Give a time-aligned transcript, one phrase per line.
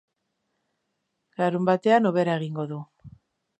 [1.43, 2.83] Larunbatean hobera egingo du.